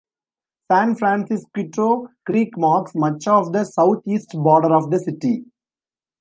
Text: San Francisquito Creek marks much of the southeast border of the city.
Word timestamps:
San 0.71 0.95
Francisquito 0.95 2.07
Creek 2.25 2.57
marks 2.57 2.95
much 2.95 3.27
of 3.27 3.53
the 3.53 3.63
southeast 3.63 4.29
border 4.33 4.73
of 4.75 4.89
the 4.89 4.97
city. 4.97 5.45